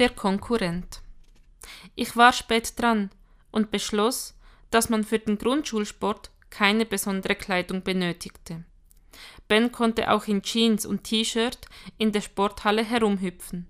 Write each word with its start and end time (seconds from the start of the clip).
Der 0.00 0.08
Konkurrent. 0.08 1.02
Ich 1.94 2.16
war 2.16 2.32
spät 2.32 2.72
dran 2.80 3.10
und 3.50 3.70
beschloss, 3.70 4.34
dass 4.70 4.88
man 4.88 5.04
für 5.04 5.18
den 5.18 5.36
Grundschulsport 5.36 6.30
keine 6.48 6.86
besondere 6.86 7.34
Kleidung 7.34 7.82
benötigte. 7.82 8.64
Ben 9.46 9.72
konnte 9.72 10.10
auch 10.10 10.26
in 10.26 10.40
Jeans 10.40 10.86
und 10.86 11.04
T-Shirt 11.04 11.58
in 11.98 12.12
der 12.12 12.22
Sporthalle 12.22 12.82
herumhüpfen. 12.82 13.66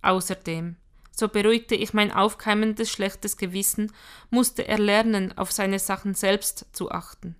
Außerdem, 0.00 0.76
so 1.10 1.28
beruhigte 1.28 1.74
ich 1.74 1.92
mein 1.92 2.12
aufkeimendes 2.12 2.90
schlechtes 2.90 3.36
Gewissen, 3.36 3.92
musste 4.30 4.66
er 4.66 4.78
lernen, 4.78 5.36
auf 5.36 5.52
seine 5.52 5.78
Sachen 5.78 6.14
selbst 6.14 6.64
zu 6.72 6.90
achten. 6.90 7.36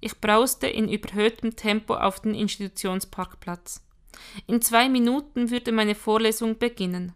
Ich 0.00 0.22
brauste 0.22 0.68
in 0.68 0.88
überhöhtem 0.88 1.54
Tempo 1.54 1.96
auf 1.96 2.20
den 2.20 2.34
Institutionsparkplatz. 2.34 3.82
In 4.46 4.62
zwei 4.62 4.88
Minuten 4.88 5.50
würde 5.50 5.72
meine 5.72 5.94
Vorlesung 5.94 6.58
beginnen. 6.58 7.14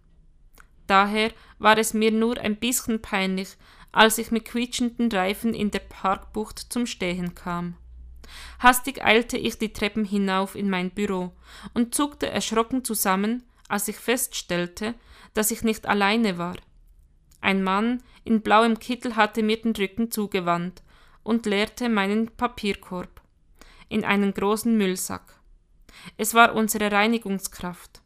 Daher 0.87 1.33
war 1.59 1.79
es 1.79 1.95
mir 1.95 2.11
nur 2.11 2.39
ein 2.39 2.57
bisschen 2.57 3.01
peinlich, 3.01 3.57
als 3.93 4.19
ich 4.19 4.31
mit 4.31 4.45
quietschenden 4.45 5.11
Reifen 5.11 5.55
in 5.55 5.71
der 5.71 5.79
Parkbucht 5.79 6.59
zum 6.59 6.87
Stehen 6.87 7.35
kam. 7.35 7.77
Hastig 8.59 9.05
eilte 9.05 9.37
ich 9.39 9.59
die 9.59 9.73
Treppen 9.73 10.05
hinauf 10.05 10.55
in 10.55 10.69
mein 10.69 10.91
Büro 10.91 11.33
und 11.73 11.95
zuckte 11.95 12.29
erschrocken 12.29 12.85
zusammen, 12.85 13.45
als 13.69 13.89
ich 13.89 13.97
feststellte, 13.97 14.95
dass 15.33 15.51
ich 15.51 15.63
nicht 15.63 15.87
alleine 15.87 16.39
war. 16.39 16.57
Ein 17.41 17.63
Mann 17.63 18.03
in 18.25 18.41
blauem 18.41 18.79
Kittel 18.79 19.17
hatte 19.17 19.43
mir 19.43 19.61
den 19.61 19.77
Rücken 19.77 20.11
zugewandt 20.11 20.83
und 21.23 21.47
leerte 21.47 21.89
meinen 21.89 22.29
Papierkorb 22.29 23.21
in 23.89 24.05
einen 24.05 24.33
großen 24.33 24.77
Müllsack. 24.77 25.34
Es 26.17 26.35
war 26.35 26.55
unsere 26.55 26.91
Reinigungskraft. 26.91 28.03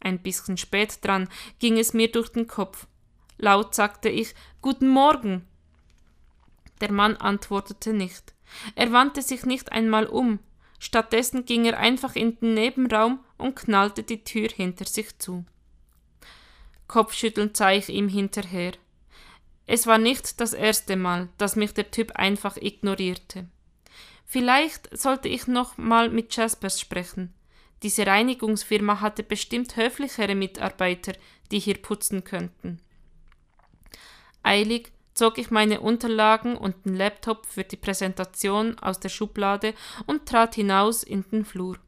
Ein 0.00 0.20
bisschen 0.20 0.56
spät 0.56 1.04
dran 1.04 1.28
ging 1.58 1.78
es 1.78 1.92
mir 1.92 2.10
durch 2.10 2.28
den 2.30 2.46
Kopf. 2.46 2.86
Laut 3.36 3.74
sagte 3.74 4.08
ich 4.08 4.34
Guten 4.62 4.88
Morgen. 4.88 5.46
Der 6.80 6.92
Mann 6.92 7.16
antwortete 7.16 7.92
nicht. 7.92 8.34
Er 8.74 8.92
wandte 8.92 9.22
sich 9.22 9.44
nicht 9.44 9.72
einmal 9.72 10.06
um. 10.06 10.38
Stattdessen 10.78 11.44
ging 11.44 11.64
er 11.64 11.78
einfach 11.78 12.14
in 12.14 12.38
den 12.38 12.54
Nebenraum 12.54 13.24
und 13.36 13.56
knallte 13.56 14.02
die 14.02 14.22
Tür 14.22 14.48
hinter 14.48 14.84
sich 14.84 15.18
zu. 15.18 15.44
Kopfschüttelnd 16.86 17.56
sah 17.56 17.72
ich 17.72 17.88
ihm 17.88 18.08
hinterher. 18.08 18.72
Es 19.66 19.86
war 19.86 19.98
nicht 19.98 20.40
das 20.40 20.54
erste 20.54 20.96
Mal, 20.96 21.28
dass 21.36 21.56
mich 21.56 21.74
der 21.74 21.90
Typ 21.90 22.12
einfach 22.12 22.56
ignorierte. 22.56 23.48
Vielleicht 24.30 24.96
sollte 24.96 25.26
ich 25.26 25.46
noch 25.46 25.78
mal 25.78 26.10
mit 26.10 26.36
Jaspers 26.36 26.78
sprechen. 26.78 27.32
Diese 27.82 28.06
Reinigungsfirma 28.06 29.00
hatte 29.00 29.22
bestimmt 29.22 29.76
höflichere 29.76 30.34
Mitarbeiter, 30.34 31.14
die 31.50 31.58
hier 31.58 31.80
putzen 31.80 32.24
könnten. 32.24 32.78
Eilig 34.42 34.92
zog 35.14 35.38
ich 35.38 35.50
meine 35.50 35.80
Unterlagen 35.80 36.58
und 36.58 36.84
den 36.84 36.94
Laptop 36.94 37.46
für 37.46 37.64
die 37.64 37.76
Präsentation 37.76 38.78
aus 38.80 39.00
der 39.00 39.08
Schublade 39.08 39.72
und 40.06 40.26
trat 40.26 40.56
hinaus 40.56 41.02
in 41.02 41.24
den 41.30 41.46
Flur. 41.46 41.78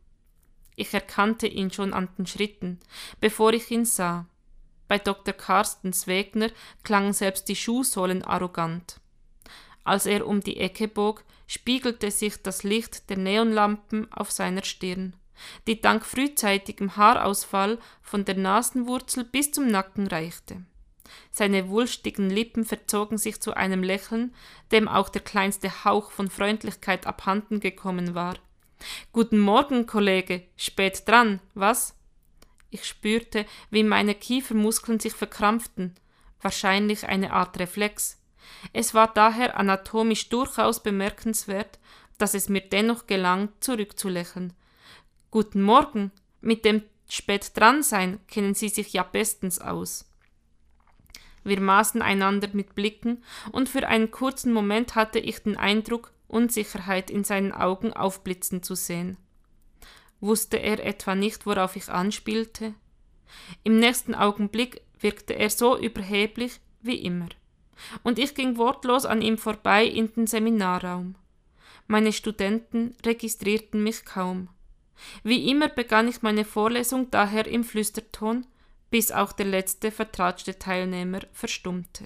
Ich 0.76 0.94
erkannte 0.94 1.46
ihn 1.46 1.70
schon 1.70 1.92
an 1.92 2.08
den 2.16 2.26
Schritten, 2.26 2.80
bevor 3.20 3.52
ich 3.52 3.70
ihn 3.70 3.84
sah. 3.84 4.26
Bei 4.88 4.98
Dr. 4.98 5.34
Carstens 5.34 6.06
Wegner 6.06 6.48
klangen 6.84 7.12
selbst 7.12 7.48
die 7.50 7.56
Schuhsohlen 7.56 8.24
arrogant. 8.24 8.98
Als 9.84 10.06
er 10.06 10.26
um 10.26 10.40
die 10.40 10.56
Ecke 10.56 10.88
bog, 10.88 11.22
spiegelte 11.50 12.10
sich 12.10 12.42
das 12.42 12.62
Licht 12.62 13.10
der 13.10 13.18
Neonlampen 13.18 14.10
auf 14.12 14.30
seiner 14.30 14.64
Stirn 14.64 15.14
die 15.66 15.80
dank 15.80 16.04
frühzeitigem 16.04 16.96
Haarausfall 16.96 17.78
von 18.02 18.24
der 18.24 18.36
Nasenwurzel 18.36 19.24
bis 19.24 19.52
zum 19.52 19.68
Nacken 19.68 20.06
reichte. 20.06 20.62
Seine 21.30 21.68
wulstigen 21.68 22.30
Lippen 22.30 22.64
verzogen 22.64 23.18
sich 23.18 23.40
zu 23.40 23.54
einem 23.54 23.82
Lächeln, 23.82 24.34
dem 24.70 24.86
auch 24.88 25.08
der 25.08 25.22
kleinste 25.22 25.84
Hauch 25.84 26.10
von 26.10 26.30
Freundlichkeit 26.30 27.06
abhanden 27.06 27.60
gekommen 27.60 28.14
war. 28.14 28.34
Guten 29.12 29.38
Morgen, 29.38 29.86
Kollege, 29.86 30.44
spät 30.56 31.06
dran, 31.06 31.40
was? 31.54 31.96
Ich 32.70 32.84
spürte, 32.84 33.44
wie 33.70 33.82
meine 33.82 34.14
Kiefermuskeln 34.14 35.00
sich 35.00 35.12
verkrampften, 35.12 35.96
wahrscheinlich 36.40 37.06
eine 37.06 37.32
Art 37.32 37.58
Reflex. 37.58 38.19
Es 38.72 38.94
war 38.94 39.12
daher 39.12 39.58
anatomisch 39.58 40.28
durchaus 40.28 40.82
bemerkenswert, 40.82 41.78
dass 42.18 42.34
es 42.34 42.48
mir 42.48 42.60
dennoch 42.60 43.06
gelang, 43.06 43.48
zurückzulächeln, 43.60 44.52
Guten 45.30 45.62
Morgen, 45.62 46.10
mit 46.40 46.64
dem 46.64 46.82
spät 47.08 47.56
dran 47.56 47.84
sein 47.84 48.18
kennen 48.26 48.54
Sie 48.54 48.68
sich 48.68 48.92
ja 48.92 49.04
bestens 49.04 49.60
aus. 49.60 50.10
Wir 51.44 51.60
maßen 51.60 52.02
einander 52.02 52.48
mit 52.52 52.74
Blicken, 52.74 53.22
und 53.52 53.68
für 53.68 53.86
einen 53.86 54.10
kurzen 54.10 54.52
Moment 54.52 54.96
hatte 54.96 55.20
ich 55.20 55.38
den 55.38 55.56
Eindruck, 55.56 56.12
Unsicherheit 56.26 57.10
in 57.10 57.22
seinen 57.22 57.52
Augen 57.52 57.92
aufblitzen 57.92 58.62
zu 58.64 58.74
sehen. 58.74 59.18
Wusste 60.20 60.56
er 60.56 60.84
etwa 60.84 61.14
nicht, 61.14 61.46
worauf 61.46 61.76
ich 61.76 61.88
anspielte? 61.88 62.74
Im 63.62 63.78
nächsten 63.78 64.16
Augenblick 64.16 64.82
wirkte 64.98 65.34
er 65.34 65.50
so 65.50 65.78
überheblich 65.78 66.60
wie 66.82 66.96
immer, 66.96 67.28
und 68.02 68.18
ich 68.18 68.34
ging 68.34 68.56
wortlos 68.56 69.04
an 69.04 69.22
ihm 69.22 69.38
vorbei 69.38 69.84
in 69.84 70.12
den 70.12 70.26
Seminarraum. 70.26 71.14
Meine 71.86 72.12
Studenten 72.12 72.94
registrierten 73.04 73.82
mich 73.82 74.04
kaum. 74.04 74.48
Wie 75.22 75.50
immer 75.50 75.68
begann 75.68 76.08
ich 76.08 76.22
meine 76.22 76.44
Vorlesung 76.44 77.10
daher 77.10 77.46
im 77.46 77.64
Flüsterton, 77.64 78.46
bis 78.90 79.12
auch 79.12 79.32
der 79.32 79.46
letzte 79.46 79.90
vertratschte 79.90 80.58
Teilnehmer 80.58 81.20
verstummte. 81.32 82.04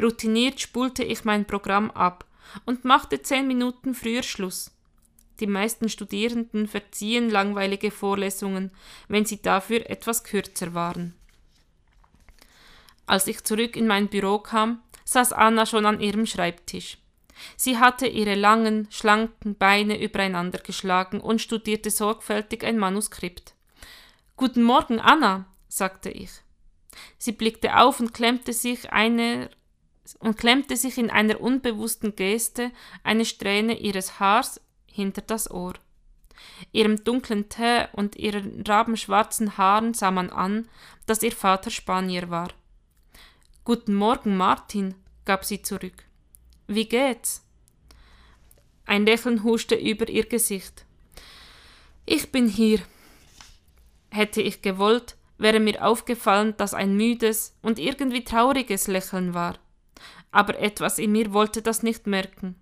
Routiniert 0.00 0.60
spulte 0.60 1.04
ich 1.04 1.24
mein 1.24 1.44
Programm 1.44 1.90
ab 1.90 2.24
und 2.64 2.84
machte 2.84 3.22
zehn 3.22 3.46
Minuten 3.46 3.94
früher 3.94 4.22
Schluss. 4.22 4.72
Die 5.40 5.46
meisten 5.46 5.88
Studierenden 5.88 6.66
verziehen 6.66 7.30
langweilige 7.30 7.90
Vorlesungen, 7.90 8.72
wenn 9.06 9.24
sie 9.24 9.40
dafür 9.40 9.88
etwas 9.88 10.24
kürzer 10.24 10.74
waren. 10.74 11.14
Als 13.08 13.26
ich 13.26 13.42
zurück 13.42 13.74
in 13.74 13.86
mein 13.86 14.08
Büro 14.08 14.38
kam, 14.38 14.82
saß 15.06 15.32
Anna 15.32 15.64
schon 15.64 15.86
an 15.86 15.98
ihrem 15.98 16.26
Schreibtisch. 16.26 16.98
Sie 17.56 17.78
hatte 17.78 18.06
ihre 18.06 18.34
langen, 18.34 18.86
schlanken 18.90 19.56
Beine 19.56 19.98
übereinander 19.98 20.58
geschlagen 20.58 21.20
und 21.20 21.40
studierte 21.40 21.90
sorgfältig 21.90 22.64
ein 22.64 22.76
Manuskript. 22.78 23.54
Guten 24.36 24.62
Morgen, 24.62 25.00
Anna, 25.00 25.46
sagte 25.68 26.10
ich. 26.10 26.30
Sie 27.16 27.32
blickte 27.32 27.78
auf 27.78 27.98
und 27.98 28.12
klemmte 28.12 28.52
sich 28.52 28.92
einer 28.92 29.48
und 30.18 30.36
klemmte 30.36 30.76
sich 30.76 30.98
in 30.98 31.10
einer 31.10 31.40
unbewussten 31.40 32.14
Geste 32.14 32.72
eine 33.04 33.24
Strähne 33.24 33.78
ihres 33.78 34.20
Haars 34.20 34.60
hinter 34.86 35.22
das 35.22 35.50
Ohr. 35.50 35.74
Ihrem 36.72 37.02
dunklen 37.04 37.48
Tee 37.48 37.86
und 37.92 38.16
ihren 38.16 38.62
rabenschwarzen 38.66 39.56
Haaren 39.56 39.94
sah 39.94 40.10
man 40.10 40.28
an, 40.28 40.68
dass 41.06 41.22
ihr 41.22 41.32
Vater 41.32 41.70
Spanier 41.70 42.28
war. 42.28 42.48
Guten 43.68 43.94
Morgen, 43.94 44.34
Martin, 44.34 44.94
gab 45.26 45.44
sie 45.44 45.60
zurück. 45.60 46.06
Wie 46.68 46.86
geht's? 46.86 47.44
Ein 48.86 49.04
Lächeln 49.04 49.44
huschte 49.44 49.74
über 49.74 50.08
ihr 50.08 50.24
Gesicht. 50.24 50.86
Ich 52.06 52.32
bin 52.32 52.48
hier. 52.48 52.80
Hätte 54.08 54.40
ich 54.40 54.62
gewollt, 54.62 55.18
wäre 55.36 55.60
mir 55.60 55.84
aufgefallen, 55.84 56.54
dass 56.56 56.72
ein 56.72 56.96
müdes 56.96 57.58
und 57.60 57.78
irgendwie 57.78 58.24
trauriges 58.24 58.86
Lächeln 58.86 59.34
war. 59.34 59.58
Aber 60.30 60.58
etwas 60.58 60.98
in 60.98 61.12
mir 61.12 61.34
wollte 61.34 61.60
das 61.60 61.82
nicht 61.82 62.06
merken. 62.06 62.54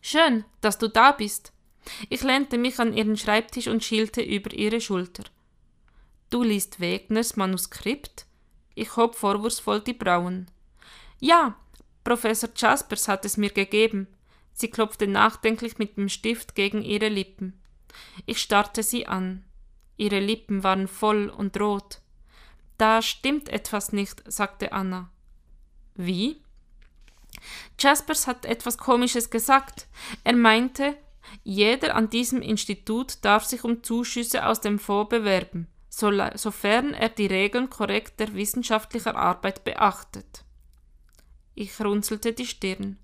Schön, 0.00 0.44
dass 0.60 0.76
du 0.78 0.88
da 0.88 1.12
bist. 1.12 1.52
Ich 2.08 2.22
lehnte 2.24 2.58
mich 2.58 2.80
an 2.80 2.94
ihren 2.94 3.16
Schreibtisch 3.16 3.68
und 3.68 3.84
schielte 3.84 4.22
über 4.22 4.52
ihre 4.52 4.80
Schulter. 4.80 5.22
Du 6.30 6.42
liest 6.42 6.80
Wegners 6.80 7.36
Manuskript? 7.36 8.26
Ich 8.74 8.96
hob 8.96 9.14
vorwurfsvoll 9.14 9.80
die 9.80 9.92
Brauen. 9.92 10.50
Ja, 11.18 11.56
Professor 12.04 12.50
Jaspers 12.56 13.08
hat 13.08 13.24
es 13.24 13.36
mir 13.36 13.50
gegeben. 13.50 14.06
Sie 14.52 14.68
klopfte 14.68 15.06
nachdenklich 15.06 15.78
mit 15.78 15.96
dem 15.96 16.08
Stift 16.08 16.54
gegen 16.54 16.82
ihre 16.82 17.08
Lippen. 17.08 17.60
Ich 18.26 18.40
starrte 18.40 18.82
sie 18.82 19.06
an. 19.06 19.44
Ihre 19.96 20.20
Lippen 20.20 20.62
waren 20.62 20.88
voll 20.88 21.28
und 21.28 21.58
rot. 21.60 22.00
Da 22.78 23.02
stimmt 23.02 23.48
etwas 23.50 23.92
nicht, 23.92 24.22
sagte 24.26 24.72
Anna. 24.72 25.10
Wie? 25.94 26.42
Jaspers 27.78 28.26
hat 28.26 28.46
etwas 28.46 28.78
Komisches 28.78 29.30
gesagt. 29.30 29.86
Er 30.24 30.34
meinte, 30.34 30.96
jeder 31.42 31.94
an 31.94 32.10
diesem 32.10 32.42
Institut 32.42 33.24
darf 33.24 33.44
sich 33.44 33.64
um 33.64 33.82
Zuschüsse 33.82 34.46
aus 34.46 34.60
dem 34.60 34.78
Fonds 34.78 35.10
bewerben, 35.10 35.66
sofern 35.90 36.94
er 36.94 37.08
die 37.08 37.26
Regeln 37.26 37.68
korrekter 37.68 38.32
wissenschaftlicher 38.34 39.16
Arbeit 39.16 39.64
beachtet. 39.64 40.44
Ich 41.54 41.78
runzelte 41.80 42.32
die 42.32 42.46
Stirn. 42.46 42.98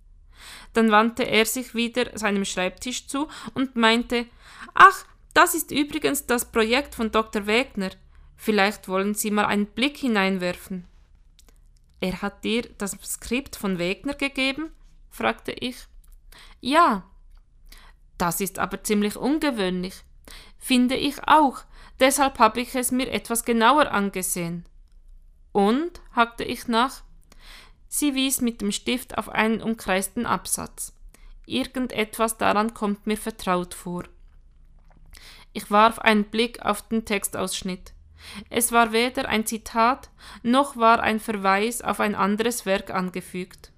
Dann 0.73 0.91
wandte 0.91 1.25
er 1.25 1.45
sich 1.47 1.75
wieder 1.75 2.17
seinem 2.17 2.45
Schreibtisch 2.45 3.09
zu 3.09 3.29
und 3.55 3.77
meinte 3.77 4.27
Ach, 4.75 5.05
das 5.35 5.55
ist 5.55 5.71
übrigens 5.71 6.27
das 6.27 6.51
Projekt 6.51 6.95
von 6.95 7.11
Dr. 7.11 7.47
Wegner. 7.47 7.91
Vielleicht 8.37 8.89
wollen 8.89 9.15
Sie 9.15 9.31
mal 9.31 9.47
einen 9.47 9.67
Blick 9.67 9.99
hineinwerfen. 9.99 10.87
Er 12.01 12.23
hat 12.23 12.45
dir 12.45 12.63
das 12.79 12.97
Skript 13.03 13.57
von 13.57 13.79
Wegner 13.79 14.15
gegeben? 14.15 14.71
fragte 15.11 15.53
ich. 15.53 15.77
Ja. 16.61 17.05
Das 18.19 18.41
ist 18.41 18.59
aber 18.59 18.83
ziemlich 18.83 19.17
ungewöhnlich. 19.17 19.95
Finde 20.59 20.97
ich 20.97 21.23
auch. 21.27 21.65
Deshalb 21.99 22.39
habe 22.39 22.61
ich 22.61 22.75
es 22.75 22.91
mir 22.91 23.11
etwas 23.11 23.45
genauer 23.45 23.91
angesehen. 23.91 24.67
Und? 25.53 26.01
hakte 26.13 26.45
ich 26.45 26.69
nach. 26.69 27.03
Sie 27.89 28.15
wies 28.15 28.41
mit 28.41 28.61
dem 28.61 28.73
Stift 28.73 29.17
auf 29.17 29.29
einen 29.29 29.63
umkreisten 29.63 30.27
Absatz. 30.27 30.93
Irgendetwas 31.47 32.37
daran 32.37 32.75
kommt 32.75 33.07
mir 33.07 33.17
vertraut 33.17 33.73
vor. 33.73 34.05
Ich 35.53 35.71
warf 35.71 35.99
einen 36.01 36.25
Blick 36.25 36.61
auf 36.61 36.87
den 36.89 37.07
Textausschnitt. 37.07 37.95
Es 38.51 38.73
war 38.73 38.93
weder 38.93 39.29
ein 39.29 39.47
Zitat, 39.47 40.11
noch 40.43 40.77
war 40.77 41.01
ein 41.01 41.21
Verweis 41.21 41.81
auf 41.81 42.01
ein 42.01 42.15
anderes 42.15 42.67
Werk 42.67 42.91
angefügt. 42.91 43.73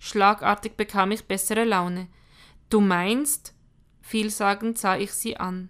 Schlagartig 0.00 0.76
bekam 0.76 1.10
ich 1.10 1.24
bessere 1.24 1.64
Laune. 1.64 2.08
Du 2.70 2.80
meinst? 2.80 3.54
Vielsagend 4.00 4.78
sah 4.78 4.96
ich 4.96 5.12
sie 5.12 5.36
an. 5.36 5.68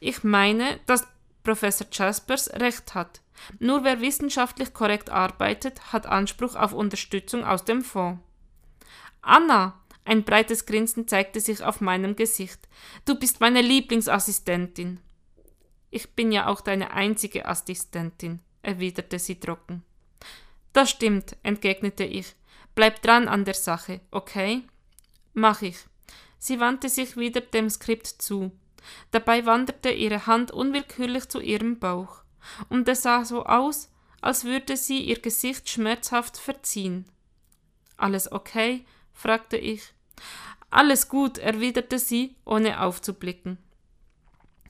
Ich 0.00 0.24
meine, 0.24 0.80
dass 0.86 1.06
Professor 1.42 1.86
Jaspers 1.90 2.50
recht 2.54 2.94
hat. 2.94 3.20
Nur 3.58 3.84
wer 3.84 4.00
wissenschaftlich 4.00 4.72
korrekt 4.72 5.10
arbeitet, 5.10 5.92
hat 5.92 6.06
Anspruch 6.06 6.54
auf 6.54 6.72
Unterstützung 6.72 7.44
aus 7.44 7.64
dem 7.64 7.82
Fonds. 7.82 8.20
Anna, 9.20 9.80
ein 10.04 10.24
breites 10.24 10.66
Grinsen 10.66 11.08
zeigte 11.08 11.40
sich 11.40 11.62
auf 11.62 11.80
meinem 11.80 12.16
Gesicht. 12.16 12.68
Du 13.04 13.18
bist 13.18 13.40
meine 13.40 13.62
Lieblingsassistentin. 13.62 15.00
Ich 15.90 16.10
bin 16.10 16.32
ja 16.32 16.46
auch 16.48 16.60
deine 16.60 16.92
einzige 16.92 17.46
Assistentin, 17.46 18.40
erwiderte 18.62 19.18
sie 19.18 19.38
trocken. 19.38 19.82
Das 20.72 20.90
stimmt, 20.90 21.36
entgegnete 21.42 22.04
ich. 22.04 22.34
Bleib 22.74 23.00
dran 23.02 23.28
an 23.28 23.44
der 23.44 23.54
Sache, 23.54 24.00
okay? 24.10 24.62
Mach 25.32 25.62
ich. 25.62 25.78
Sie 26.38 26.60
wandte 26.60 26.88
sich 26.88 27.16
wieder 27.16 27.40
dem 27.40 27.70
Skript 27.70 28.06
zu. 28.06 28.50
Dabei 29.10 29.46
wanderte 29.46 29.90
ihre 29.90 30.26
Hand 30.26 30.50
unwillkürlich 30.50 31.28
zu 31.28 31.40
ihrem 31.40 31.78
Bauch, 31.78 32.22
und 32.68 32.88
es 32.88 33.02
sah 33.02 33.24
so 33.24 33.44
aus, 33.44 33.90
als 34.20 34.44
würde 34.44 34.76
sie 34.76 35.00
ihr 35.00 35.20
Gesicht 35.20 35.68
schmerzhaft 35.68 36.38
verziehen. 36.38 37.04
Alles 37.96 38.30
okay? 38.32 38.84
fragte 39.12 39.56
ich. 39.56 39.82
Alles 40.70 41.08
gut, 41.08 41.38
erwiderte 41.38 41.98
sie, 41.98 42.34
ohne 42.44 42.80
aufzublicken. 42.80 43.58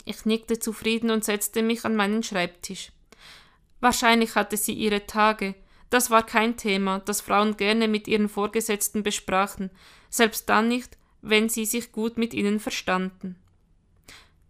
Ich 0.04 0.26
nickte 0.26 0.58
zufrieden 0.58 1.10
und 1.10 1.24
setzte 1.24 1.62
mich 1.62 1.84
an 1.84 1.96
meinen 1.96 2.22
Schreibtisch. 2.22 2.92
Wahrscheinlich 3.80 4.34
hatte 4.34 4.56
sie 4.56 4.74
ihre 4.74 5.06
Tage. 5.06 5.54
Das 5.90 6.10
war 6.10 6.24
kein 6.24 6.56
Thema, 6.56 6.98
das 7.00 7.20
Frauen 7.20 7.56
gerne 7.56 7.88
mit 7.88 8.08
ihren 8.08 8.28
Vorgesetzten 8.28 9.02
besprachen, 9.02 9.70
selbst 10.10 10.48
dann 10.48 10.68
nicht, 10.68 10.98
wenn 11.22 11.48
sie 11.48 11.64
sich 11.64 11.92
gut 11.92 12.18
mit 12.18 12.34
ihnen 12.34 12.60
verstanden. 12.60 13.36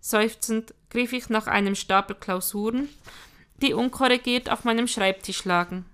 Seufzend 0.07 0.75
griff 0.91 1.15
ich 1.15 1.31
nach 1.31 1.47
einem 1.47 1.75
Stapel 1.75 2.15
Klausuren, 2.15 2.91
die 3.63 3.73
unkorrigiert 3.73 4.51
auf 4.51 4.65
meinem 4.65 4.87
Schreibtisch 4.87 5.47
lagen. 5.47 5.87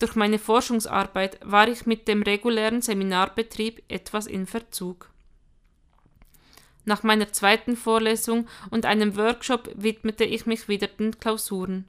Durch 0.00 0.16
meine 0.16 0.40
Forschungsarbeit 0.40 1.38
war 1.44 1.68
ich 1.68 1.86
mit 1.86 2.08
dem 2.08 2.22
regulären 2.24 2.82
Seminarbetrieb 2.82 3.84
etwas 3.86 4.26
in 4.26 4.48
Verzug. 4.48 5.10
Nach 6.84 7.04
meiner 7.04 7.32
zweiten 7.32 7.76
Vorlesung 7.76 8.48
und 8.70 8.84
einem 8.84 9.16
Workshop 9.16 9.70
widmete 9.76 10.24
ich 10.24 10.46
mich 10.46 10.66
wieder 10.66 10.88
den 10.88 11.20
Klausuren. 11.20 11.84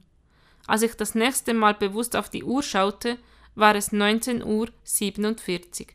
Als 0.68 0.82
ich 0.82 0.94
das 0.94 1.16
nächste 1.16 1.54
Mal 1.54 1.74
bewusst 1.74 2.14
auf 2.14 2.28
die 2.28 2.44
Uhr 2.44 2.62
schaute, 2.62 3.18
war 3.56 3.74
es 3.74 3.90
19 3.90 4.44
Uhr 4.44 4.68
47. 4.84 5.88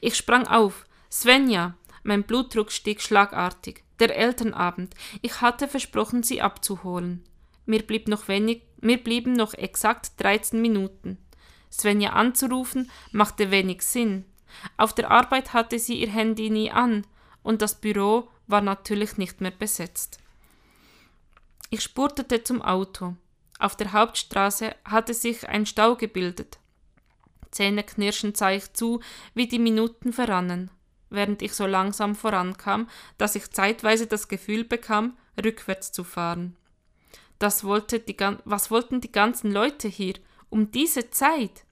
Ich 0.00 0.16
sprang 0.16 0.48
auf. 0.48 0.84
Svenja, 1.12 1.76
mein 2.06 2.22
Blutdruck 2.22 2.72
stieg 2.72 3.02
schlagartig. 3.02 3.82
Der 3.98 4.16
Elternabend. 4.16 4.94
Ich 5.22 5.40
hatte 5.40 5.68
versprochen, 5.68 6.22
sie 6.22 6.42
abzuholen. 6.42 7.24
Mir, 7.64 7.82
blieb 7.82 8.08
noch 8.08 8.28
wenig, 8.28 8.62
mir 8.80 9.02
blieben 9.02 9.32
noch 9.32 9.54
exakt 9.54 10.12
13 10.18 10.60
Minuten. 10.60 11.18
Svenja 11.72 12.10
anzurufen, 12.10 12.90
machte 13.10 13.50
wenig 13.50 13.82
Sinn. 13.82 14.24
Auf 14.76 14.94
der 14.94 15.10
Arbeit 15.10 15.52
hatte 15.52 15.78
sie 15.78 16.00
ihr 16.00 16.10
Handy 16.10 16.50
nie 16.50 16.70
an, 16.70 17.06
und 17.42 17.62
das 17.62 17.74
Büro 17.80 18.28
war 18.46 18.60
natürlich 18.60 19.16
nicht 19.16 19.40
mehr 19.40 19.50
besetzt. 19.50 20.18
Ich 21.70 21.82
spurtete 21.82 22.44
zum 22.44 22.62
Auto. 22.62 23.16
Auf 23.58 23.76
der 23.76 23.92
Hauptstraße 23.92 24.74
hatte 24.84 25.14
sich 25.14 25.48
ein 25.48 25.66
Stau 25.66 25.96
gebildet. 25.96 26.58
Zähneknirschend 27.50 28.36
sah 28.36 28.50
ich 28.50 28.72
zu, 28.74 29.00
wie 29.34 29.48
die 29.48 29.58
Minuten 29.58 30.12
verrannen, 30.12 30.70
während 31.10 31.42
ich 31.42 31.52
so 31.52 31.66
langsam 31.66 32.14
vorankam, 32.14 32.88
dass 33.18 33.34
ich 33.34 33.50
zeitweise 33.50 34.06
das 34.06 34.28
Gefühl 34.28 34.64
bekam, 34.64 35.16
rückwärts 35.42 35.92
zu 35.92 36.04
fahren. 36.04 36.56
Das 37.38 37.64
wollte 37.64 38.00
die, 38.00 38.16
was 38.44 38.70
wollten 38.70 39.00
die 39.00 39.12
ganzen 39.12 39.52
Leute 39.52 39.88
hier 39.88 40.14
um 40.48 40.70
diese 40.70 41.10
Zeit? 41.10 41.64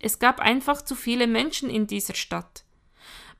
Es 0.00 0.18
gab 0.18 0.40
einfach 0.40 0.82
zu 0.82 0.94
viele 0.94 1.26
Menschen 1.26 1.70
in 1.70 1.86
dieser 1.86 2.14
Stadt. 2.14 2.64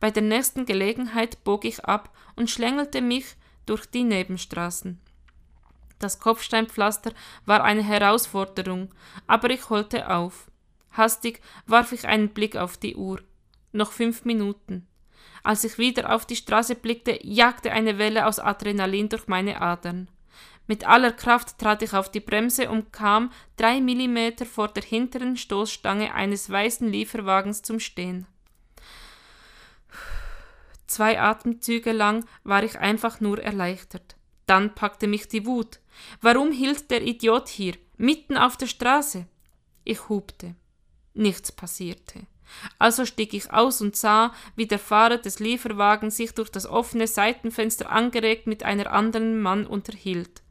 Bei 0.00 0.10
der 0.10 0.22
nächsten 0.22 0.66
Gelegenheit 0.66 1.42
bog 1.44 1.64
ich 1.64 1.84
ab 1.84 2.14
und 2.36 2.50
schlängelte 2.50 3.00
mich 3.00 3.36
durch 3.66 3.86
die 3.86 4.04
Nebenstraßen. 4.04 5.00
Das 5.98 6.20
Kopfsteinpflaster 6.20 7.12
war 7.44 7.64
eine 7.64 7.82
Herausforderung, 7.82 8.94
aber 9.26 9.50
ich 9.50 9.68
holte 9.68 10.10
auf. 10.10 10.48
Hastig 10.92 11.40
warf 11.66 11.92
ich 11.92 12.06
einen 12.06 12.30
Blick 12.30 12.56
auf 12.56 12.76
die 12.76 12.94
Uhr. 12.94 13.20
Noch 13.72 13.92
fünf 13.92 14.24
Minuten. 14.24 14.86
Als 15.42 15.64
ich 15.64 15.78
wieder 15.78 16.14
auf 16.14 16.26
die 16.26 16.36
Straße 16.36 16.74
blickte, 16.74 17.18
jagte 17.22 17.72
eine 17.72 17.98
Welle 17.98 18.26
aus 18.26 18.38
Adrenalin 18.38 19.08
durch 19.08 19.28
meine 19.28 19.60
Adern. 19.60 20.08
Mit 20.66 20.86
aller 20.86 21.12
Kraft 21.12 21.58
trat 21.58 21.82
ich 21.82 21.94
auf 21.94 22.10
die 22.10 22.20
Bremse 22.20 22.70
und 22.70 22.92
kam 22.92 23.32
drei 23.56 23.80
Millimeter 23.80 24.44
vor 24.44 24.68
der 24.68 24.82
hinteren 24.82 25.36
Stoßstange 25.36 26.14
eines 26.14 26.50
weißen 26.50 26.86
Lieferwagens 26.92 27.62
zum 27.62 27.80
Stehen. 27.80 28.26
Zwei 30.86 31.20
Atemzüge 31.20 31.92
lang 31.92 32.24
war 32.44 32.62
ich 32.62 32.78
einfach 32.78 33.20
nur 33.20 33.42
erleichtert. 33.42 34.16
Dann 34.46 34.74
packte 34.74 35.06
mich 35.06 35.28
die 35.28 35.46
Wut. 35.46 35.80
Warum 36.20 36.52
hielt 36.52 36.90
der 36.90 37.02
Idiot 37.02 37.48
hier, 37.48 37.74
mitten 37.96 38.36
auf 38.36 38.56
der 38.56 38.66
Straße? 38.66 39.26
Ich 39.84 40.08
hubte. 40.08 40.54
Nichts 41.14 41.50
passierte. 41.50 42.26
Also 42.78 43.04
stieg 43.04 43.34
ich 43.34 43.52
aus 43.52 43.80
und 43.80 43.96
sah, 43.96 44.32
wie 44.56 44.66
der 44.66 44.78
Fahrer 44.78 45.18
des 45.18 45.38
Lieferwagens 45.38 46.16
sich 46.16 46.32
durch 46.34 46.50
das 46.50 46.66
offene 46.66 47.06
Seitenfenster 47.06 47.90
angeregt 47.90 48.46
mit 48.46 48.62
einer 48.62 48.92
anderen 48.92 49.40
Mann 49.40 49.66
unterhielt. 49.66 50.42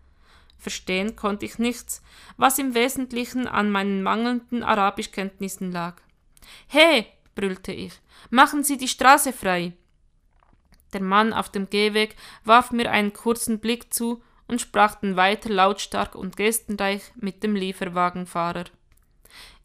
Verstehen 0.57 1.15
konnte 1.15 1.45
ich 1.45 1.59
nichts, 1.59 2.01
was 2.35 2.59
im 2.59 2.73
Wesentlichen 2.73 3.47
an 3.47 3.69
meinen 3.69 4.03
mangelnden 4.03 4.63
Arabischkenntnissen 4.63 5.71
lag. 5.71 6.01
He, 6.67 7.05
brüllte 7.35 7.71
ich, 7.71 7.93
machen 8.29 8.63
Sie 8.63 8.77
die 8.77 8.87
Straße 8.87 9.33
frei. 9.33 9.73
Der 10.93 11.01
Mann 11.01 11.33
auf 11.33 11.49
dem 11.49 11.69
Gehweg 11.69 12.15
warf 12.43 12.71
mir 12.71 12.89
einen 12.89 13.13
kurzen 13.13 13.59
Blick 13.59 13.93
zu 13.93 14.23
und 14.47 14.61
sprach 14.61 14.95
dann 14.95 15.15
weiter 15.15 15.49
lautstark 15.49 16.15
und 16.15 16.37
gestenreich 16.37 17.03
mit 17.15 17.43
dem 17.43 17.55
Lieferwagenfahrer. 17.55 18.65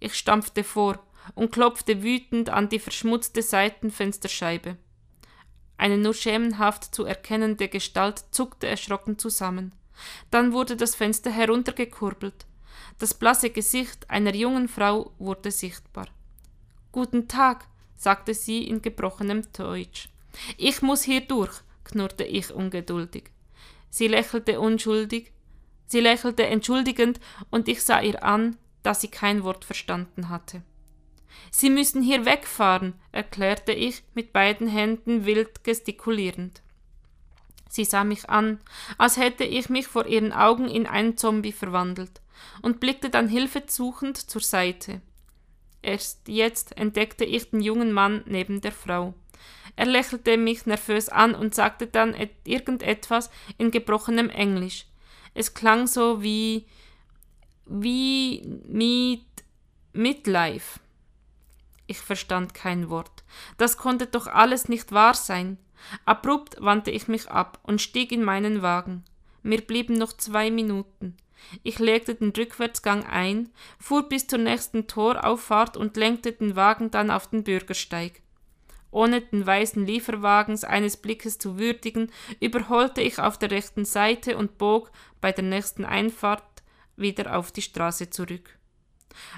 Ich 0.00 0.14
stampfte 0.14 0.64
vor 0.64 0.98
und 1.34 1.52
klopfte 1.52 2.02
wütend 2.02 2.50
an 2.50 2.68
die 2.68 2.78
verschmutzte 2.78 3.42
Seitenfensterscheibe. 3.42 4.76
Eine 5.76 5.98
nur 5.98 6.14
schemenhaft 6.14 6.94
zu 6.94 7.04
erkennende 7.04 7.68
Gestalt 7.68 8.24
zuckte 8.30 8.66
erschrocken 8.66 9.18
zusammen. 9.18 9.72
Dann 10.30 10.52
wurde 10.52 10.76
das 10.76 10.94
Fenster 10.94 11.30
heruntergekurbelt. 11.30 12.46
Das 12.98 13.14
blasse 13.14 13.50
Gesicht 13.50 14.08
einer 14.10 14.34
jungen 14.34 14.68
Frau 14.68 15.12
wurde 15.18 15.50
sichtbar. 15.50 16.06
Guten 16.92 17.26
Tag, 17.26 17.66
sagte 17.96 18.34
sie 18.34 18.66
in 18.66 18.82
gebrochenem 18.82 19.42
Deutsch. 19.52 20.08
Ich 20.56 20.82
muss 20.82 21.02
hier 21.02 21.20
durch, 21.22 21.52
knurrte 21.84 22.24
ich 22.24 22.52
ungeduldig. 22.52 23.30
Sie 23.90 24.08
lächelte 24.08 24.60
unschuldig, 24.60 25.32
sie 25.86 26.00
lächelte 26.00 26.46
entschuldigend, 26.46 27.20
und 27.50 27.68
ich 27.68 27.82
sah 27.82 28.00
ihr 28.00 28.22
an, 28.24 28.56
dass 28.82 29.00
sie 29.00 29.08
kein 29.08 29.44
Wort 29.44 29.64
verstanden 29.64 30.28
hatte. 30.28 30.62
Sie 31.50 31.70
müssen 31.70 32.02
hier 32.02 32.24
wegfahren, 32.24 32.94
erklärte 33.12 33.72
ich 33.72 34.02
mit 34.14 34.32
beiden 34.32 34.68
Händen 34.68 35.26
wild 35.26 35.64
gestikulierend. 35.64 36.62
Sie 37.68 37.84
sah 37.84 38.04
mich 38.04 38.28
an, 38.28 38.58
als 38.98 39.16
hätte 39.16 39.44
ich 39.44 39.70
mich 39.70 39.86
vor 39.86 40.06
ihren 40.06 40.32
Augen 40.32 40.68
in 40.68 40.86
einen 40.86 41.16
Zombie 41.16 41.52
verwandelt, 41.52 42.20
und 42.60 42.80
blickte 42.80 43.08
dann 43.08 43.28
hilfesuchend 43.28 44.18
zur 44.18 44.40
Seite. 44.40 45.00
Erst 45.80 46.28
jetzt 46.28 46.76
entdeckte 46.76 47.24
ich 47.24 47.50
den 47.50 47.60
jungen 47.60 47.92
Mann 47.92 48.22
neben 48.26 48.60
der 48.60 48.72
Frau. 48.72 49.14
Er 49.74 49.86
lächelte 49.86 50.36
mich 50.36 50.66
nervös 50.66 51.08
an 51.08 51.34
und 51.34 51.54
sagte 51.54 51.86
dann 51.86 52.14
irgendetwas 52.44 53.30
in 53.58 53.70
gebrochenem 53.70 54.28
Englisch. 54.30 54.86
Es 55.34 55.54
klang 55.54 55.86
so 55.86 56.22
wie 56.22 56.66
wie 57.66 58.42
mit 58.66 59.24
Midlife. 59.92 60.80
Ich 61.92 61.98
verstand 61.98 62.54
kein 62.54 62.88
Wort. 62.88 63.22
Das 63.58 63.76
konnte 63.76 64.06
doch 64.06 64.26
alles 64.26 64.66
nicht 64.66 64.92
wahr 64.92 65.12
sein. 65.12 65.58
Abrupt 66.06 66.56
wandte 66.58 66.90
ich 66.90 67.06
mich 67.06 67.30
ab 67.30 67.58
und 67.64 67.82
stieg 67.82 68.12
in 68.12 68.24
meinen 68.24 68.62
Wagen. 68.62 69.04
Mir 69.42 69.60
blieben 69.60 69.98
noch 69.98 70.14
zwei 70.14 70.50
Minuten. 70.50 71.18
Ich 71.62 71.78
legte 71.78 72.14
den 72.14 72.30
Rückwärtsgang 72.30 73.04
ein, 73.04 73.50
fuhr 73.78 74.08
bis 74.08 74.26
zur 74.26 74.38
nächsten 74.38 74.86
Torauffahrt 74.86 75.76
und 75.76 75.98
lenkte 75.98 76.32
den 76.32 76.56
Wagen 76.56 76.90
dann 76.90 77.10
auf 77.10 77.28
den 77.28 77.44
Bürgersteig. 77.44 78.22
Ohne 78.90 79.20
den 79.20 79.44
weißen 79.44 79.84
Lieferwagens 79.84 80.64
eines 80.64 80.96
Blickes 80.96 81.36
zu 81.36 81.58
würdigen, 81.58 82.10
überholte 82.40 83.02
ich 83.02 83.18
auf 83.18 83.36
der 83.36 83.50
rechten 83.50 83.84
Seite 83.84 84.38
und 84.38 84.56
bog 84.56 84.90
bei 85.20 85.30
der 85.30 85.44
nächsten 85.44 85.84
Einfahrt 85.84 86.62
wieder 86.96 87.36
auf 87.36 87.52
die 87.52 87.60
Straße 87.60 88.08
zurück. 88.08 88.56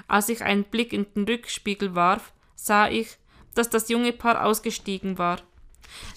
Als 0.07 0.29
ich 0.29 0.41
einen 0.41 0.63
Blick 0.63 0.93
in 0.93 1.05
den 1.13 1.25
Rückspiegel 1.25 1.95
warf, 1.95 2.31
sah 2.55 2.89
ich, 2.89 3.17
dass 3.53 3.69
das 3.69 3.89
junge 3.89 4.13
Paar 4.13 4.45
ausgestiegen 4.45 5.17
war. 5.17 5.41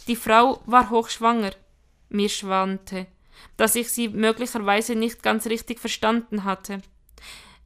Die 0.07 0.16
Frau 0.16 0.62
war 0.66 0.90
hochschwanger. 0.90 1.52
Mir 2.09 2.28
schwante, 2.28 3.07
dass 3.57 3.75
ich 3.75 3.90
sie 3.90 4.09
möglicherweise 4.09 4.95
nicht 4.95 5.23
ganz 5.23 5.47
richtig 5.47 5.78
verstanden 5.78 6.45
hatte. 6.45 6.80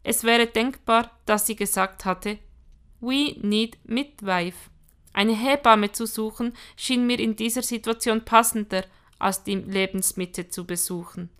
Es 0.02 0.24
wäre 0.24 0.46
denkbar, 0.46 1.10
dass 1.26 1.46
sie 1.46 1.56
gesagt 1.56 2.04
hatte, 2.04 2.38
We 3.00 3.36
need 3.40 3.78
midwife. 3.84 4.70
Eine 5.12 5.36
Hebamme 5.36 5.92
zu 5.92 6.06
suchen 6.06 6.56
schien 6.76 7.06
mir 7.06 7.18
in 7.18 7.36
dieser 7.36 7.62
Situation 7.62 8.24
passender, 8.24 8.84
als 9.18 9.44
die 9.44 9.56
Lebensmitte 9.56 10.48
zu 10.48 10.66
besuchen. 10.66 11.30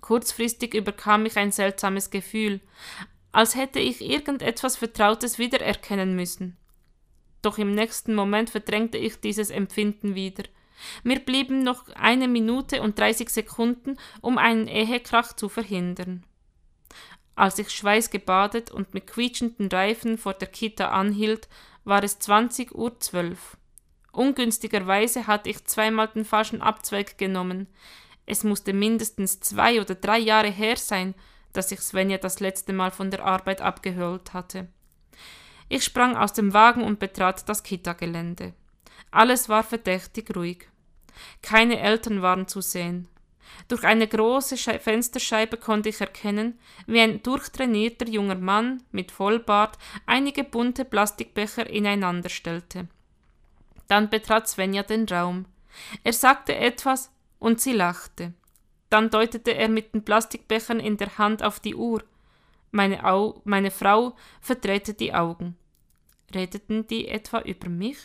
Kurzfristig 0.00 0.74
überkam 0.74 1.22
mich 1.22 1.36
ein 1.36 1.52
seltsames 1.52 2.10
Gefühl, 2.10 2.60
als 3.34 3.56
hätte 3.56 3.80
ich 3.80 4.00
irgendetwas 4.00 4.76
Vertrautes 4.76 5.40
wiedererkennen 5.40 6.14
müssen. 6.14 6.56
Doch 7.42 7.58
im 7.58 7.74
nächsten 7.74 8.14
Moment 8.14 8.48
verdrängte 8.48 8.96
ich 8.96 9.20
dieses 9.20 9.50
Empfinden 9.50 10.14
wieder. 10.14 10.44
Mir 11.02 11.18
blieben 11.18 11.64
noch 11.64 11.88
eine 11.96 12.28
Minute 12.28 12.80
und 12.80 12.96
dreißig 12.96 13.30
Sekunden, 13.30 13.96
um 14.20 14.38
einen 14.38 14.68
Ehekrach 14.68 15.32
zu 15.32 15.48
verhindern. 15.48 16.24
Als 17.34 17.58
ich 17.58 17.70
schweißgebadet 17.70 18.70
und 18.70 18.94
mit 18.94 19.08
quietschenden 19.08 19.68
Reifen 19.68 20.16
vor 20.16 20.34
der 20.34 20.46
Kita 20.46 20.90
anhielt, 20.90 21.48
war 21.82 22.04
es 22.04 22.20
20 22.20 22.72
Uhr 22.72 23.00
zwölf. 23.00 23.56
Ungünstigerweise 24.12 25.26
hatte 25.26 25.50
ich 25.50 25.64
zweimal 25.64 26.06
den 26.06 26.24
falschen 26.24 26.62
Abzweig 26.62 27.18
genommen. 27.18 27.66
Es 28.26 28.44
musste 28.44 28.72
mindestens 28.72 29.40
zwei 29.40 29.80
oder 29.80 29.96
drei 29.96 30.20
Jahre 30.20 30.50
her 30.50 30.76
sein, 30.76 31.16
dass 31.54 31.72
ich 31.72 31.80
Svenja 31.80 32.18
das 32.18 32.40
letzte 32.40 32.74
Mal 32.74 32.90
von 32.90 33.10
der 33.10 33.24
Arbeit 33.24 33.62
abgeholt 33.62 34.34
hatte. 34.34 34.68
Ich 35.68 35.84
sprang 35.84 36.16
aus 36.16 36.34
dem 36.34 36.52
Wagen 36.52 36.82
und 36.82 36.98
betrat 36.98 37.48
das 37.48 37.62
Kita-Gelände. 37.62 38.52
Alles 39.10 39.48
war 39.48 39.62
verdächtig 39.62 40.36
ruhig. 40.36 40.68
Keine 41.40 41.80
Eltern 41.80 42.20
waren 42.20 42.46
zu 42.46 42.60
sehen. 42.60 43.08
Durch 43.68 43.84
eine 43.84 44.06
große 44.06 44.56
Fensterscheibe 44.56 45.56
konnte 45.56 45.88
ich 45.88 46.00
erkennen, 46.00 46.58
wie 46.86 47.00
ein 47.00 47.22
durchtrainierter 47.22 48.08
junger 48.08 48.34
Mann 48.34 48.82
mit 48.90 49.12
Vollbart 49.12 49.78
einige 50.06 50.44
bunte 50.44 50.84
Plastikbecher 50.84 51.68
ineinander 51.70 52.28
stellte. 52.28 52.88
Dann 53.88 54.10
betrat 54.10 54.48
Svenja 54.48 54.82
den 54.82 55.06
Raum. 55.06 55.46
Er 56.02 56.12
sagte 56.12 56.56
etwas 56.56 57.10
und 57.38 57.60
sie 57.60 57.72
lachte. 57.72 58.32
Dann 58.94 59.10
deutete 59.10 59.50
er 59.50 59.68
mit 59.68 59.92
den 59.92 60.04
Plastikbechern 60.04 60.78
in 60.78 60.96
der 60.96 61.18
Hand 61.18 61.42
auf 61.42 61.58
die 61.58 61.74
Uhr. 61.74 62.04
Meine, 62.70 63.04
Au 63.04 63.42
meine 63.42 63.72
Frau 63.72 64.14
verdrehte 64.40 64.94
die 64.94 65.12
Augen. 65.12 65.56
Redeten 66.32 66.86
die 66.86 67.08
etwa 67.08 67.40
über 67.40 67.68
mich? 67.68 67.98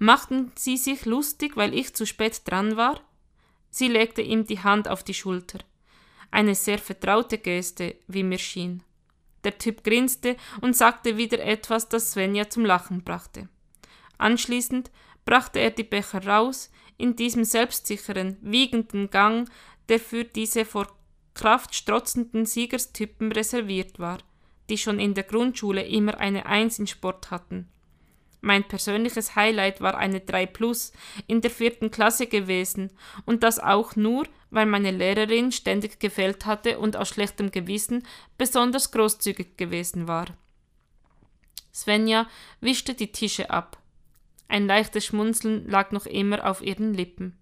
Machten 0.00 0.50
sie 0.56 0.76
sich 0.76 1.04
lustig, 1.04 1.56
weil 1.56 1.72
ich 1.72 1.94
zu 1.94 2.04
spät 2.04 2.42
dran 2.46 2.76
war? 2.76 3.00
Sie 3.70 3.86
legte 3.86 4.22
ihm 4.22 4.44
die 4.44 4.58
Hand 4.58 4.88
auf 4.88 5.04
die 5.04 5.14
Schulter. 5.14 5.60
Eine 6.32 6.56
sehr 6.56 6.80
vertraute 6.80 7.38
Geste, 7.38 7.94
wie 8.08 8.24
mir 8.24 8.38
schien. 8.38 8.82
Der 9.44 9.56
Typ 9.56 9.84
grinste 9.84 10.36
und 10.60 10.76
sagte 10.76 11.16
wieder 11.16 11.38
etwas, 11.44 11.88
das 11.88 12.10
Svenja 12.10 12.50
zum 12.50 12.64
Lachen 12.64 13.04
brachte. 13.04 13.48
Anschließend 14.18 14.90
brachte 15.24 15.60
er 15.60 15.70
die 15.70 15.84
Becher 15.84 16.26
raus, 16.26 16.72
in 16.96 17.16
diesem 17.16 17.44
selbstsicheren, 17.44 18.36
wiegenden 18.40 19.10
Gang, 19.10 19.48
der 19.88 20.00
für 20.00 20.24
diese 20.24 20.64
vor 20.64 20.86
Kraft 21.34 21.74
strotzenden 21.74 22.46
Siegerstypen 22.46 23.32
reserviert 23.32 23.98
war, 23.98 24.18
die 24.70 24.78
schon 24.78 25.00
in 25.00 25.14
der 25.14 25.24
Grundschule 25.24 25.84
immer 25.84 26.18
eine 26.18 26.46
Eins 26.46 26.78
in 26.78 26.86
Sport 26.86 27.30
hatten. 27.30 27.68
Mein 28.40 28.68
persönliches 28.68 29.36
Highlight 29.36 29.80
war 29.80 29.96
eine 29.96 30.20
3 30.20 30.44
Plus 30.46 30.92
in 31.26 31.40
der 31.40 31.50
vierten 31.50 31.90
Klasse 31.90 32.26
gewesen 32.26 32.90
und 33.24 33.42
das 33.42 33.58
auch 33.58 33.96
nur, 33.96 34.26
weil 34.50 34.66
meine 34.66 34.90
Lehrerin 34.90 35.50
ständig 35.50 35.98
gefällt 35.98 36.44
hatte 36.44 36.78
und 36.78 36.96
aus 36.96 37.08
schlechtem 37.08 37.50
Gewissen 37.50 38.06
besonders 38.36 38.90
großzügig 38.90 39.56
gewesen 39.56 40.08
war. 40.08 40.26
Svenja 41.72 42.28
wischte 42.60 42.94
die 42.94 43.12
Tische 43.12 43.48
ab. 43.48 43.78
Ein 44.46 44.66
leichtes 44.66 45.06
Schmunzeln 45.06 45.66
lag 45.68 45.90
noch 45.90 46.04
immer 46.04 46.48
auf 46.48 46.60
ihren 46.60 46.92
Lippen. 46.92 47.36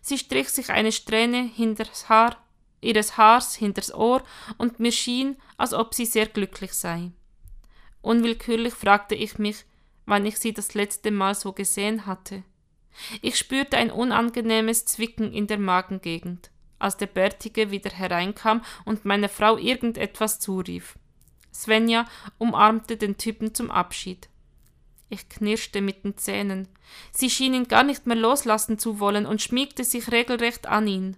Sie 0.00 0.18
strich 0.18 0.48
sich 0.48 0.70
eine 0.70 0.92
Strähne 0.92 1.42
hinters 1.42 2.08
Haar, 2.08 2.36
ihres 2.80 3.16
Haars 3.16 3.54
hinters 3.54 3.92
Ohr 3.92 4.22
und 4.56 4.80
mir 4.80 4.92
schien, 4.92 5.36
als 5.56 5.72
ob 5.74 5.94
sie 5.94 6.06
sehr 6.06 6.26
glücklich 6.26 6.72
sei. 6.72 7.10
Unwillkürlich 8.02 8.74
fragte 8.74 9.14
ich 9.14 9.38
mich, 9.38 9.64
wann 10.06 10.24
ich 10.24 10.38
sie 10.38 10.52
das 10.52 10.74
letzte 10.74 11.10
Mal 11.10 11.34
so 11.34 11.52
gesehen 11.52 12.06
hatte. 12.06 12.42
Ich 13.22 13.36
spürte 13.36 13.76
ein 13.76 13.90
unangenehmes 13.90 14.84
Zwicken 14.86 15.32
in 15.32 15.46
der 15.46 15.58
Magengegend, 15.58 16.50
als 16.78 16.96
der 16.96 17.06
Bärtige 17.06 17.70
wieder 17.70 17.90
hereinkam 17.90 18.62
und 18.84 19.04
meiner 19.04 19.28
Frau 19.28 19.56
irgendetwas 19.56 20.40
zurief. 20.40 20.96
Svenja 21.52 22.06
umarmte 22.38 22.96
den 22.96 23.18
Typen 23.18 23.54
zum 23.54 23.70
Abschied. 23.70 24.28
Ich 25.10 25.28
knirschte 25.28 25.80
mit 25.80 26.04
den 26.04 26.16
Zähnen. 26.18 26.68
Sie 27.12 27.30
schien 27.30 27.54
ihn 27.54 27.68
gar 27.68 27.82
nicht 27.82 28.06
mehr 28.06 28.16
loslassen 28.16 28.78
zu 28.78 29.00
wollen 29.00 29.26
und 29.26 29.40
schmiegte 29.40 29.84
sich 29.84 30.12
regelrecht 30.12 30.66
an 30.66 30.86
ihn. 30.86 31.16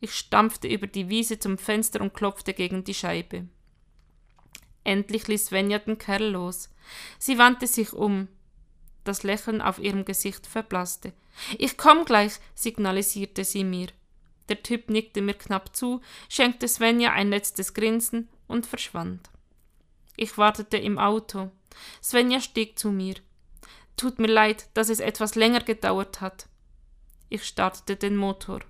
Ich 0.00 0.14
stampfte 0.14 0.68
über 0.68 0.86
die 0.86 1.08
Wiese 1.08 1.38
zum 1.38 1.58
Fenster 1.58 2.00
und 2.00 2.12
klopfte 2.12 2.52
gegen 2.52 2.84
die 2.84 2.94
Scheibe. 2.94 3.46
Endlich 4.84 5.28
ließ 5.28 5.46
Svenja 5.46 5.78
den 5.78 5.98
Kerl 5.98 6.30
los. 6.30 6.70
Sie 7.18 7.38
wandte 7.38 7.66
sich 7.66 7.92
um. 7.92 8.28
Das 9.04 9.22
Lächeln 9.22 9.60
auf 9.60 9.78
ihrem 9.78 10.04
Gesicht 10.04 10.46
verblasste. 10.46 11.12
Ich 11.58 11.76
komm 11.76 12.04
gleich, 12.04 12.34
signalisierte 12.54 13.44
sie 13.44 13.64
mir. 13.64 13.88
Der 14.48 14.62
Typ 14.62 14.90
nickte 14.90 15.22
mir 15.22 15.34
knapp 15.34 15.74
zu, 15.74 16.00
schenkte 16.28 16.68
Svenja 16.68 17.12
ein 17.12 17.30
letztes 17.30 17.74
Grinsen 17.74 18.28
und 18.48 18.66
verschwand. 18.66 19.30
Ich 20.16 20.38
wartete 20.38 20.76
im 20.76 20.98
Auto. 20.98 21.50
Svenja 22.02 22.40
stieg 22.40 22.78
zu 22.78 22.90
mir. 22.90 23.14
Tut 23.96 24.18
mir 24.18 24.28
leid, 24.28 24.68
dass 24.74 24.88
es 24.88 25.00
etwas 25.00 25.34
länger 25.34 25.60
gedauert 25.60 26.20
hat. 26.20 26.48
Ich 27.28 27.44
startete 27.44 27.96
den 27.96 28.16
Motor. 28.16 28.60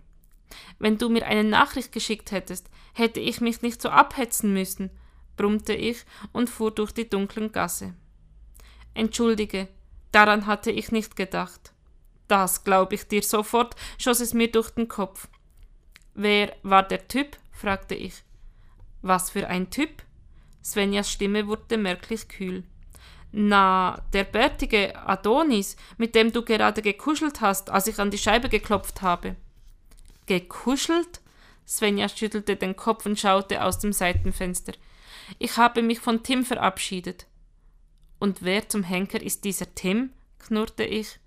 Wenn 0.78 0.99
du 0.99 1.08
mir 1.08 1.26
eine 1.26 1.44
Nachricht 1.44 1.92
geschickt 1.92 2.30
hättest, 2.30 2.68
hätte 2.94 3.20
ich 3.20 3.40
mich 3.40 3.62
nicht 3.62 3.80
so 3.80 3.88
abhetzen 3.88 4.52
müssen, 4.52 4.90
brummte 5.37 5.72
ich 5.72 6.04
und 6.32 6.50
fuhr 6.50 6.70
durch 6.70 6.92
die 6.92 7.08
dunklen 7.08 7.52
Gasse. 7.52 7.94
Entschuldige, 8.94 9.68
daran 10.12 10.46
hatte 10.46 10.70
ich 10.70 10.92
nicht 10.92 11.16
gedacht. 11.16 11.72
Das 12.28 12.64
glaube 12.64 12.94
ich 12.94 13.08
dir 13.08 13.22
sofort, 13.22 13.75
schoss 13.99 14.20
es 14.20 14.34
mir 14.34 14.50
durch 14.50 14.70
den 14.70 14.88
Kopf. 14.88 15.28
Wer 16.14 16.54
war 16.62 16.82
der 16.82 17.08
Typ? 17.08 17.37
fragte 17.50 17.94
ich. 17.94 18.22
Was 19.00 19.30
für 19.30 19.49
ein 19.49 19.70
Typ? 19.70 20.02
Svenjas 20.62 21.11
Stimme 21.11 21.47
wurde 21.47 21.76
merklich 21.76 22.28
kühl. 22.28 22.64
Na, 23.33 24.02
der 24.12 24.25
bärtige 24.25 24.95
Adonis, 25.07 25.76
mit 25.97 26.14
dem 26.14 26.33
du 26.33 26.45
gerade 26.45 26.83
gekuschelt 26.83 27.40
hast, 27.40 27.71
als 27.71 27.87
ich 27.87 27.99
an 27.99 28.11
die 28.11 28.19
Scheibe 28.19 28.49
geklopft 28.49 29.00
habe. 29.00 29.37
Gekuschelt? 30.26 31.21
Svenja 31.66 32.09
schüttelte 32.09 32.57
den 32.57 32.76
Kopf 32.76 33.07
und 33.07 33.19
schaute 33.19 33.64
aus 33.64 33.78
dem 33.78 33.92
Seitenfenster. 33.92 34.73
Ich 35.38 35.57
habe 35.57 35.83
mich 35.83 36.00
von 36.00 36.23
Tim 36.23 36.45
verabschiedet. 36.45 37.26
Und 38.19 38.42
wer 38.42 38.69
zum 38.69 38.83
Henker 38.83 39.23
ist 39.23 39.45
dieser 39.45 39.75
Tim? 39.75 40.11
knurrte 40.38 40.85
ich. 40.85 41.19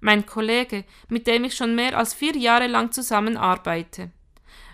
Mein 0.00 0.24
Kollege, 0.26 0.84
mit 1.08 1.26
dem 1.26 1.44
ich 1.44 1.54
schon 1.54 1.74
mehr 1.74 1.96
als 1.96 2.14
vier 2.14 2.36
Jahre 2.36 2.66
lang 2.66 2.92
zusammenarbeite. 2.92 4.10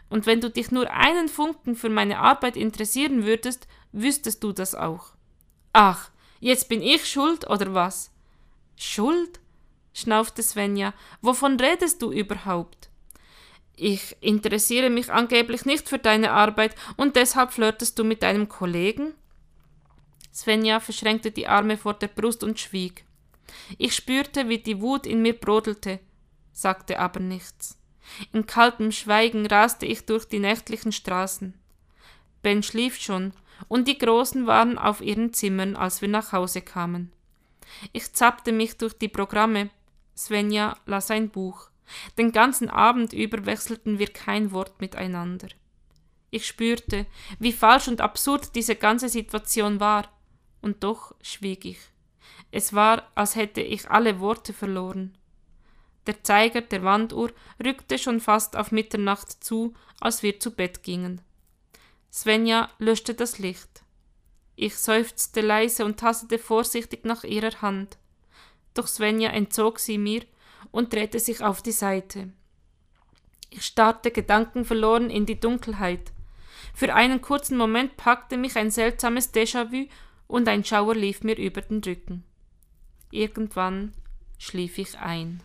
Und 0.09 0.25
wenn 0.25 0.41
du 0.41 0.49
dich 0.49 0.71
nur 0.71 0.91
einen 0.91 1.29
Funken 1.29 1.75
für 1.75 1.91
meine 1.91 2.19
Arbeit 2.19 2.57
interessieren 2.57 3.27
würdest, 3.27 3.67
wüsstest 3.93 4.43
du 4.43 4.53
das 4.53 4.75
auch. 4.75 5.13
Ach, 5.73 6.11
jetzt 6.41 6.69
bin 6.69 6.83
ich 6.83 7.07
schuld, 7.07 7.49
oder 7.49 7.75
was? 7.75 8.11
Schuld? 8.77 9.41
schnaufte 9.93 10.43
Svenja. 10.43 10.95
Wovon 11.21 11.59
redest 11.59 12.03
du 12.03 12.13
überhaupt? 12.13 12.89
Ich 13.77 14.17
interessiere 14.21 14.91
mich 14.91 15.13
angeblich 15.13 15.65
nicht 15.65 15.89
für 15.89 15.99
deine 15.99 16.33
Arbeit 16.33 16.75
und 16.97 17.17
deshalb 17.17 17.53
flirtest 17.53 17.99
du 17.99 18.05
mit 18.05 18.23
deinem 18.23 18.49
Kollegen? 18.49 19.15
Svenja 20.33 20.81
verschränkte 20.81 21.31
die 21.31 21.47
Arme 21.47 21.77
vor 21.77 21.95
der 21.95 22.09
Brust 22.09 22.43
und 22.43 22.59
schwieg. 22.59 23.05
Ich 23.79 23.95
spürte, 23.95 24.49
wie 24.49 24.59
die 24.59 24.81
Wut 24.81 25.07
in 25.07 25.23
mir 25.23 25.33
brodelte, 25.33 26.01
sagte 26.53 26.99
aber 26.99 27.21
nichts. 27.21 27.79
In 28.33 28.47
kaltem 28.47 28.93
Schweigen 28.93 29.47
raste 29.47 29.87
ich 29.87 30.07
durch 30.07 30.27
die 30.27 30.39
nächtlichen 30.39 30.93
Straßen. 30.93 31.55
Ben 32.43 32.63
schlief 32.63 32.99
schon, 32.99 33.33
und 33.67 33.89
die 33.89 33.99
Großen 33.99 34.47
waren 34.47 34.79
auf 34.79 35.01
ihren 35.01 35.33
Zimmern, 35.33 35.75
als 35.75 36.01
wir 36.01 36.09
nach 36.09 36.33
Hause 36.33 36.63
kamen. 36.63 37.13
Ich 37.93 38.13
zappte 38.13 38.53
mich 38.53 38.77
durch 38.79 38.95
die 38.95 39.09
Programme. 39.09 39.71
Svenja 40.17 40.77
las 40.87 41.11
ein 41.11 41.31
Buch. 41.31 41.71
Den 42.17 42.33
ganzen 42.33 42.71
Abend 42.71 43.13
über 43.13 43.47
wechselten 43.47 43.99
wir 43.99 44.09
kein 44.09 44.53
Wort 44.53 44.81
miteinander. 44.81 45.49
Ich 46.31 46.47
spürte, 46.47 47.07
wie 47.39 47.53
falsch 47.53 47.89
und 47.89 48.01
absurd 48.01 48.55
diese 48.55 48.77
ganze 48.77 49.09
Situation 49.09 49.81
war, 49.81 50.09
und 50.61 50.85
doch 50.85 51.15
schwieg 51.23 51.65
ich. 51.65 51.79
Es 52.51 52.73
war, 52.73 53.11
als 53.15 53.37
hätte 53.37 53.61
ich 53.61 53.91
alle 53.91 54.21
Worte 54.21 54.53
verloren. 54.53 55.17
Der 56.07 56.23
Zeiger 56.25 56.63
der 56.63 56.83
Wanduhr 56.83 57.33
rückte 57.65 57.99
schon 57.99 58.21
fast 58.21 58.57
auf 58.57 58.73
Mitternacht 58.73 59.45
zu, 59.45 59.75
als 60.01 60.23
wir 60.23 60.41
zu 60.41 60.51
Bett 60.51 60.83
gingen. 60.83 61.21
Svenja 62.11 62.71
löschte 62.79 63.15
das 63.15 63.39
Licht. 63.39 63.83
Ich 64.57 64.77
seufzte 64.77 65.41
leise 65.41 65.85
und 65.85 66.01
tastete 66.01 66.39
vorsichtig 66.39 67.05
nach 67.05 67.25
ihrer 67.25 67.63
Hand. 67.63 67.99
Doch 68.75 68.87
Svenja 68.87 69.31
entzog 69.31 69.79
sie 69.79 69.99
mir 69.99 70.23
und 70.71 70.93
drehte 70.93 71.21
sich 71.21 71.43
auf 71.43 71.63
die 71.63 71.73
Seite. 71.73 72.33
Ich 73.51 73.65
starrte 73.65 74.11
gedankenverloren 74.11 75.11
in 75.11 75.27
die 75.27 75.39
Dunkelheit. 75.39 76.13
Für 76.75 76.95
einen 76.95 77.23
kurzen 77.23 77.57
Moment 77.57 77.97
packte 77.97 78.37
mich 78.37 78.57
ein 78.57 78.71
seltsames 78.71 79.33
Déjà-vu 79.33 79.87
und 80.27 80.49
ein 80.49 80.65
Schauer 80.65 80.95
lief 80.95 81.23
mir 81.23 81.37
über 81.37 81.63
den 81.63 81.83
Rücken. 81.83 82.25
Irgendwann 83.11 83.95
schlief 84.39 84.79
ich 84.79 84.99
ein. 84.99 85.43